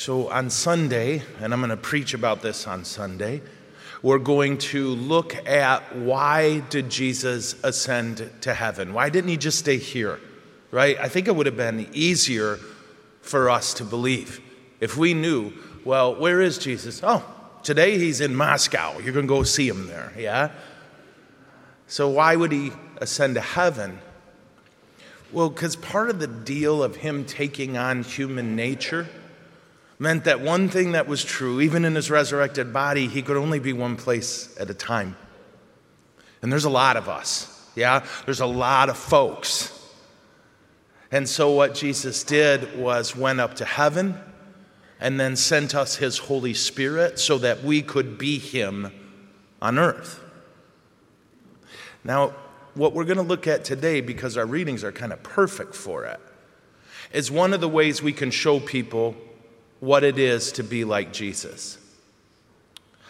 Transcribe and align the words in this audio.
So 0.00 0.30
on 0.30 0.48
Sunday, 0.48 1.22
and 1.42 1.52
I'm 1.52 1.60
going 1.60 1.68
to 1.68 1.76
preach 1.76 2.14
about 2.14 2.40
this 2.40 2.66
on 2.66 2.86
Sunday, 2.86 3.42
we're 4.00 4.18
going 4.18 4.56
to 4.56 4.88
look 4.88 5.34
at 5.46 5.94
why 5.94 6.60
did 6.70 6.88
Jesus 6.88 7.54
ascend 7.62 8.30
to 8.40 8.54
heaven? 8.54 8.94
Why 8.94 9.10
didn't 9.10 9.28
he 9.28 9.36
just 9.36 9.58
stay 9.58 9.76
here? 9.76 10.18
Right? 10.70 10.98
I 10.98 11.10
think 11.10 11.28
it 11.28 11.36
would 11.36 11.44
have 11.44 11.58
been 11.58 11.86
easier 11.92 12.56
for 13.20 13.50
us 13.50 13.74
to 13.74 13.84
believe 13.84 14.40
if 14.80 14.96
we 14.96 15.12
knew, 15.12 15.52
well, 15.84 16.14
where 16.14 16.40
is 16.40 16.56
Jesus? 16.56 17.02
Oh, 17.02 17.22
today 17.62 17.98
he's 17.98 18.22
in 18.22 18.34
Moscow. 18.34 19.00
You're 19.00 19.12
going 19.12 19.26
to 19.26 19.34
go 19.34 19.42
see 19.42 19.68
him 19.68 19.86
there, 19.86 20.14
yeah? 20.16 20.50
So 21.88 22.08
why 22.08 22.36
would 22.36 22.52
he 22.52 22.72
ascend 23.02 23.34
to 23.34 23.42
heaven? 23.42 23.98
Well, 25.30 25.50
because 25.50 25.76
part 25.76 26.08
of 26.08 26.20
the 26.20 26.26
deal 26.26 26.82
of 26.82 26.96
him 26.96 27.26
taking 27.26 27.76
on 27.76 28.02
human 28.02 28.56
nature 28.56 29.06
meant 30.00 30.24
that 30.24 30.40
one 30.40 30.68
thing 30.68 30.92
that 30.92 31.06
was 31.06 31.22
true, 31.22 31.60
even 31.60 31.84
in 31.84 31.94
his 31.94 32.10
resurrected 32.10 32.72
body, 32.72 33.06
he 33.06 33.20
could 33.20 33.36
only 33.36 33.60
be 33.60 33.74
one 33.74 33.96
place 33.96 34.52
at 34.58 34.70
a 34.70 34.74
time. 34.74 35.14
And 36.40 36.50
there's 36.50 36.64
a 36.64 36.70
lot 36.70 36.96
of 36.96 37.06
us, 37.06 37.70
yeah? 37.76 38.04
There's 38.24 38.40
a 38.40 38.46
lot 38.46 38.88
of 38.88 38.96
folks. 38.96 39.76
And 41.12 41.28
so 41.28 41.50
what 41.50 41.74
Jesus 41.74 42.24
did 42.24 42.78
was 42.78 43.14
went 43.14 43.40
up 43.40 43.56
to 43.56 43.66
heaven 43.66 44.18
and 45.00 45.20
then 45.20 45.36
sent 45.36 45.74
us 45.74 45.96
his 45.96 46.16
Holy 46.16 46.54
Spirit 46.54 47.18
so 47.18 47.36
that 47.36 47.62
we 47.62 47.82
could 47.82 48.16
be 48.16 48.38
him 48.38 48.90
on 49.60 49.78
earth. 49.78 50.24
Now, 52.04 52.34
what 52.72 52.94
we're 52.94 53.04
going 53.04 53.18
to 53.18 53.22
look 53.22 53.46
at 53.46 53.66
today, 53.66 54.00
because 54.00 54.38
our 54.38 54.46
readings 54.46 54.82
are 54.82 54.92
kind 54.92 55.12
of 55.12 55.22
perfect 55.22 55.74
for 55.74 56.06
it, 56.06 56.20
is 57.12 57.30
one 57.30 57.52
of 57.52 57.60
the 57.60 57.68
ways 57.68 58.02
we 58.02 58.14
can 58.14 58.30
show 58.30 58.60
people 58.60 59.14
what 59.80 60.04
it 60.04 60.18
is 60.18 60.52
to 60.52 60.62
be 60.62 60.84
like 60.84 61.12
Jesus. 61.12 61.78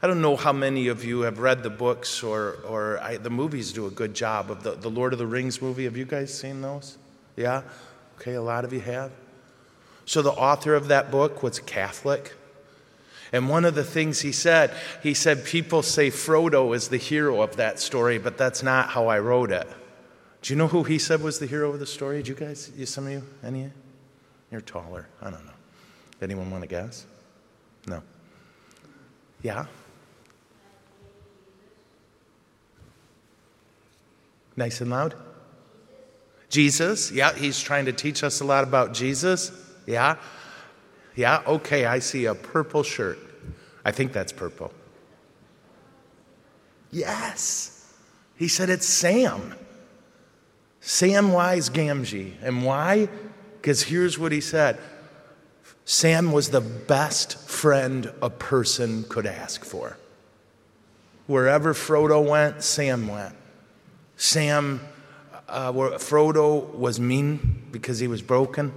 I 0.00 0.08
don't 0.08 0.20
know 0.20 0.34
how 0.34 0.52
many 0.52 0.88
of 0.88 1.04
you 1.04 1.20
have 1.20 1.38
read 1.38 1.62
the 1.62 1.70
books 1.70 2.24
or, 2.24 2.58
or 2.66 2.98
I, 3.00 3.18
the 3.18 3.30
movies 3.30 3.72
do 3.72 3.86
a 3.86 3.90
good 3.90 4.14
job 4.14 4.50
of 4.50 4.64
the, 4.64 4.72
the 4.72 4.90
Lord 4.90 5.12
of 5.12 5.20
the 5.20 5.26
Rings 5.26 5.62
movie. 5.62 5.84
Have 5.84 5.96
you 5.96 6.04
guys 6.04 6.36
seen 6.36 6.60
those? 6.60 6.98
Yeah? 7.36 7.62
Okay, 8.16 8.34
a 8.34 8.42
lot 8.42 8.64
of 8.64 8.72
you 8.72 8.80
have. 8.80 9.12
So 10.04 10.22
the 10.22 10.32
author 10.32 10.74
of 10.74 10.88
that 10.88 11.12
book 11.12 11.42
was 11.42 11.60
Catholic. 11.60 12.34
And 13.32 13.48
one 13.48 13.64
of 13.64 13.76
the 13.76 13.84
things 13.84 14.20
he 14.20 14.32
said, 14.32 14.74
he 15.02 15.14
said, 15.14 15.44
people 15.44 15.82
say 15.82 16.10
Frodo 16.10 16.74
is 16.74 16.88
the 16.88 16.96
hero 16.96 17.40
of 17.40 17.56
that 17.56 17.78
story, 17.78 18.18
but 18.18 18.36
that's 18.36 18.62
not 18.62 18.88
how 18.88 19.06
I 19.06 19.20
wrote 19.20 19.52
it. 19.52 19.68
Do 20.42 20.52
you 20.52 20.58
know 20.58 20.66
who 20.66 20.82
he 20.82 20.98
said 20.98 21.22
was 21.22 21.38
the 21.38 21.46
hero 21.46 21.72
of 21.72 21.78
the 21.78 21.86
story? 21.86 22.18
Did 22.18 22.28
you 22.28 22.34
guys, 22.34 22.72
some 22.86 23.06
of 23.06 23.12
you, 23.12 23.22
any? 23.44 23.70
You're 24.50 24.60
taller. 24.60 25.08
I 25.20 25.30
don't 25.30 25.46
know. 25.46 25.52
Anyone 26.22 26.50
want 26.50 26.62
to 26.62 26.68
guess? 26.68 27.04
No. 27.88 28.02
Yeah? 29.42 29.66
Nice 34.56 34.80
and 34.80 34.90
loud? 34.90 35.14
Jesus. 36.48 37.10
Yeah, 37.10 37.34
he's 37.34 37.60
trying 37.60 37.86
to 37.86 37.92
teach 37.92 38.22
us 38.22 38.40
a 38.40 38.44
lot 38.44 38.62
about 38.62 38.94
Jesus. 38.94 39.50
Yeah? 39.86 40.16
Yeah, 41.16 41.42
okay, 41.46 41.86
I 41.86 41.98
see 41.98 42.26
a 42.26 42.34
purple 42.34 42.84
shirt. 42.84 43.18
I 43.84 43.90
think 43.90 44.12
that's 44.12 44.32
purple. 44.32 44.72
Yes. 46.92 47.92
He 48.36 48.46
said 48.46 48.70
it's 48.70 48.86
Sam. 48.86 49.54
Samwise 50.80 51.70
Gamgee. 51.70 52.34
And 52.42 52.64
why? 52.64 53.08
Because 53.60 53.82
here's 53.82 54.18
what 54.18 54.30
he 54.30 54.40
said 54.40 54.78
Sam 55.84 56.32
was 56.32 56.50
the 56.50 56.60
best 56.60 57.38
friend 57.48 58.12
a 58.22 58.30
person 58.30 59.04
could 59.04 59.26
ask 59.26 59.64
for. 59.64 59.96
Wherever 61.26 61.74
Frodo 61.74 62.28
went, 62.28 62.62
Sam 62.62 63.08
went. 63.08 63.34
Sam, 64.16 64.80
uh, 65.48 65.72
Frodo 65.72 66.72
was 66.74 67.00
mean 67.00 67.64
because 67.70 67.98
he 67.98 68.08
was 68.08 68.22
broken. 68.22 68.72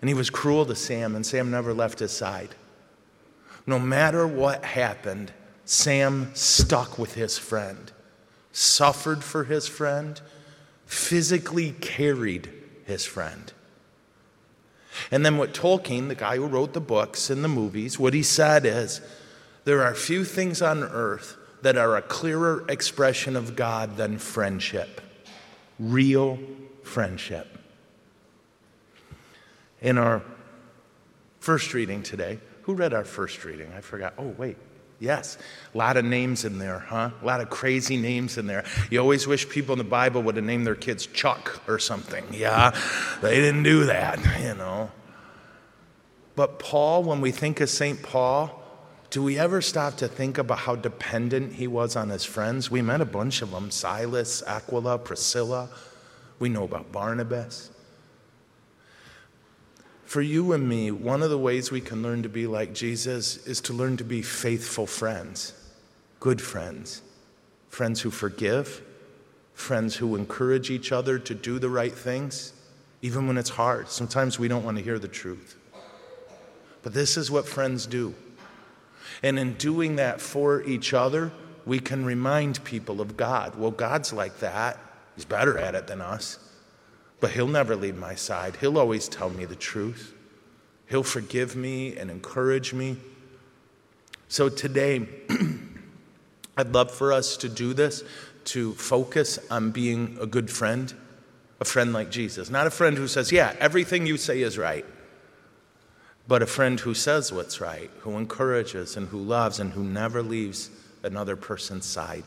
And 0.00 0.08
he 0.08 0.14
was 0.14 0.30
cruel 0.30 0.64
to 0.66 0.76
Sam, 0.76 1.16
and 1.16 1.26
Sam 1.26 1.50
never 1.50 1.74
left 1.74 1.98
his 1.98 2.12
side. 2.12 2.54
No 3.66 3.78
matter 3.78 4.26
what 4.26 4.64
happened, 4.64 5.32
Sam 5.64 6.30
stuck 6.34 6.98
with 6.98 7.14
his 7.14 7.36
friend, 7.36 7.90
suffered 8.52 9.24
for 9.24 9.44
his 9.44 9.66
friend, 9.66 10.20
physically 10.86 11.72
carried 11.72 12.50
his 12.86 13.04
friend. 13.04 13.52
And 15.10 15.24
then 15.24 15.38
what 15.38 15.54
Tolkien, 15.54 16.08
the 16.08 16.14
guy 16.14 16.36
who 16.36 16.46
wrote 16.46 16.72
the 16.72 16.80
books 16.80 17.30
and 17.30 17.42
the 17.42 17.48
movies, 17.48 17.98
what 17.98 18.14
he 18.14 18.22
said 18.22 18.66
is 18.66 19.00
there 19.64 19.82
are 19.82 19.94
few 19.94 20.24
things 20.24 20.62
on 20.62 20.82
earth 20.82 21.36
that 21.62 21.76
are 21.76 21.96
a 21.96 22.02
clearer 22.02 22.64
expression 22.68 23.36
of 23.36 23.56
God 23.56 23.96
than 23.96 24.18
friendship, 24.18 25.00
real 25.78 26.38
friendship 26.82 27.58
in 29.80 29.98
our 29.98 30.22
first 31.40 31.74
reading 31.74 32.02
today. 32.02 32.38
Who 32.62 32.74
read 32.74 32.92
our 32.92 33.04
first 33.04 33.44
reading? 33.44 33.72
I 33.76 33.80
forgot. 33.80 34.14
Oh, 34.18 34.34
wait. 34.36 34.56
Yes. 35.00 35.38
A 35.74 35.78
lot 35.78 35.96
of 35.96 36.04
names 36.04 36.44
in 36.44 36.58
there, 36.58 36.80
huh? 36.80 37.10
A 37.22 37.24
lot 37.24 37.40
of 37.40 37.50
crazy 37.50 37.96
names 37.96 38.36
in 38.36 38.46
there. 38.46 38.64
You 38.90 38.98
always 38.98 39.26
wish 39.26 39.48
people 39.48 39.72
in 39.72 39.78
the 39.78 39.84
Bible 39.84 40.22
would 40.22 40.36
have 40.36 40.44
named 40.44 40.66
their 40.66 40.74
kids 40.74 41.06
Chuck 41.06 41.62
or 41.68 41.78
something. 41.78 42.24
Yeah. 42.32 42.76
They 43.22 43.36
didn't 43.36 43.62
do 43.62 43.84
that, 43.84 44.18
you 44.42 44.54
know. 44.54 44.90
But 46.34 46.58
Paul, 46.58 47.04
when 47.04 47.20
we 47.20 47.30
think 47.30 47.60
of 47.60 47.70
St. 47.70 48.02
Paul, 48.02 48.62
do 49.10 49.22
we 49.22 49.38
ever 49.38 49.62
stop 49.62 49.96
to 49.98 50.08
think 50.08 50.36
about 50.36 50.58
how 50.58 50.76
dependent 50.76 51.54
he 51.54 51.66
was 51.66 51.96
on 51.96 52.10
his 52.10 52.24
friends? 52.24 52.70
We 52.70 52.82
met 52.82 53.00
a 53.00 53.06
bunch 53.06 53.40
of 53.40 53.52
them 53.52 53.70
Silas, 53.70 54.42
Aquila, 54.46 54.98
Priscilla. 54.98 55.68
We 56.38 56.48
know 56.48 56.64
about 56.64 56.92
Barnabas. 56.92 57.70
For 60.08 60.22
you 60.22 60.54
and 60.54 60.66
me, 60.66 60.90
one 60.90 61.22
of 61.22 61.28
the 61.28 61.36
ways 61.36 61.70
we 61.70 61.82
can 61.82 62.02
learn 62.02 62.22
to 62.22 62.30
be 62.30 62.46
like 62.46 62.72
Jesus 62.72 63.46
is 63.46 63.60
to 63.60 63.74
learn 63.74 63.98
to 63.98 64.04
be 64.04 64.22
faithful 64.22 64.86
friends, 64.86 65.52
good 66.18 66.40
friends, 66.40 67.02
friends 67.68 68.00
who 68.00 68.10
forgive, 68.10 68.80
friends 69.52 69.96
who 69.96 70.16
encourage 70.16 70.70
each 70.70 70.92
other 70.92 71.18
to 71.18 71.34
do 71.34 71.58
the 71.58 71.68
right 71.68 71.92
things, 71.92 72.54
even 73.02 73.26
when 73.26 73.36
it's 73.36 73.50
hard. 73.50 73.90
Sometimes 73.90 74.38
we 74.38 74.48
don't 74.48 74.64
want 74.64 74.78
to 74.78 74.82
hear 74.82 74.98
the 74.98 75.08
truth. 75.08 75.56
But 76.82 76.94
this 76.94 77.18
is 77.18 77.30
what 77.30 77.46
friends 77.46 77.84
do. 77.84 78.14
And 79.22 79.38
in 79.38 79.52
doing 79.58 79.96
that 79.96 80.22
for 80.22 80.62
each 80.62 80.94
other, 80.94 81.32
we 81.66 81.80
can 81.80 82.06
remind 82.06 82.64
people 82.64 83.02
of 83.02 83.18
God. 83.18 83.56
Well, 83.56 83.72
God's 83.72 84.14
like 84.14 84.38
that, 84.38 84.78
He's 85.16 85.26
better 85.26 85.58
at 85.58 85.74
it 85.74 85.86
than 85.86 86.00
us. 86.00 86.47
But 87.20 87.32
He'll 87.32 87.48
never 87.48 87.74
leave 87.76 87.96
my 87.96 88.14
side. 88.14 88.56
He'll 88.56 88.78
always 88.78 89.08
tell 89.08 89.30
me 89.30 89.44
the 89.44 89.56
truth. 89.56 90.14
He'll 90.88 91.02
forgive 91.02 91.56
me 91.56 91.96
and 91.96 92.10
encourage 92.10 92.72
me. 92.72 92.96
So 94.28 94.48
today, 94.48 95.06
I'd 96.56 96.72
love 96.72 96.90
for 96.90 97.12
us 97.12 97.36
to 97.38 97.48
do 97.48 97.74
this, 97.74 98.02
to 98.46 98.74
focus 98.74 99.38
on 99.50 99.70
being 99.70 100.16
a 100.20 100.26
good 100.26 100.50
friend, 100.50 100.92
a 101.60 101.64
friend 101.64 101.92
like 101.92 102.10
Jesus. 102.10 102.50
Not 102.50 102.66
a 102.66 102.70
friend 102.70 102.96
who 102.96 103.08
says, 103.08 103.30
Yeah, 103.32 103.54
everything 103.58 104.06
you 104.06 104.16
say 104.16 104.42
is 104.42 104.58
right, 104.58 104.84
but 106.26 106.42
a 106.42 106.46
friend 106.46 106.80
who 106.80 106.94
says 106.94 107.32
what's 107.32 107.60
right, 107.60 107.90
who 108.00 108.16
encourages 108.16 108.96
and 108.96 109.08
who 109.08 109.18
loves 109.18 109.60
and 109.60 109.72
who 109.72 109.84
never 109.84 110.22
leaves 110.22 110.70
another 111.02 111.36
person's 111.36 111.86
side. 111.86 112.24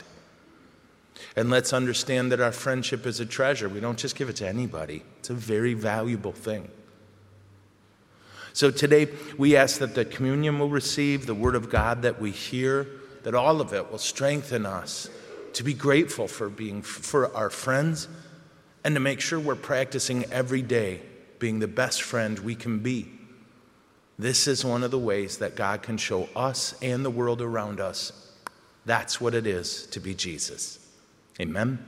And 1.35 1.49
let's 1.49 1.73
understand 1.73 2.31
that 2.31 2.41
our 2.41 2.51
friendship 2.51 3.05
is 3.05 3.19
a 3.19 3.25
treasure. 3.25 3.69
We 3.69 3.79
don't 3.79 3.97
just 3.97 4.15
give 4.15 4.29
it 4.29 4.37
to 4.37 4.47
anybody, 4.47 5.03
it's 5.19 5.29
a 5.29 5.35
very 5.35 5.73
valuable 5.73 6.31
thing. 6.31 6.69
So 8.53 8.69
today, 8.69 9.07
we 9.37 9.55
ask 9.55 9.79
that 9.79 9.95
the 9.95 10.03
communion 10.03 10.59
will 10.59 10.69
receive, 10.69 11.25
the 11.25 11.33
word 11.33 11.55
of 11.55 11.69
God 11.69 12.01
that 12.01 12.19
we 12.19 12.31
hear, 12.31 12.85
that 13.23 13.33
all 13.33 13.61
of 13.61 13.73
it 13.73 13.89
will 13.89 13.97
strengthen 13.97 14.65
us 14.65 15.09
to 15.53 15.63
be 15.63 15.73
grateful 15.73 16.27
for 16.27 16.49
being 16.49 16.81
for 16.81 17.33
our 17.35 17.49
friends 17.49 18.09
and 18.83 18.93
to 18.95 18.99
make 18.99 19.21
sure 19.21 19.39
we're 19.39 19.55
practicing 19.55 20.25
every 20.25 20.61
day 20.61 21.01
being 21.39 21.59
the 21.59 21.67
best 21.67 22.01
friend 22.01 22.39
we 22.39 22.55
can 22.55 22.79
be. 22.79 23.09
This 24.19 24.47
is 24.47 24.65
one 24.65 24.83
of 24.83 24.91
the 24.91 24.99
ways 24.99 25.37
that 25.37 25.55
God 25.55 25.81
can 25.81 25.97
show 25.97 26.27
us 26.35 26.75
and 26.81 27.05
the 27.05 27.09
world 27.09 27.41
around 27.41 27.79
us 27.79 28.11
that's 28.85 29.21
what 29.21 29.35
it 29.35 29.45
is 29.45 29.85
to 29.87 29.99
be 29.99 30.13
Jesus. 30.13 30.79
Amen. 31.41 31.79